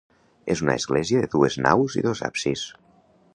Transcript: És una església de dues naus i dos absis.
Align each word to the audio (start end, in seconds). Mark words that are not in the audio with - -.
És 0.53 0.63
una 0.65 0.77
església 0.81 1.21
de 1.25 1.29
dues 1.35 1.59
naus 1.67 1.99
i 2.01 2.05
dos 2.09 2.25
absis. 2.29 2.65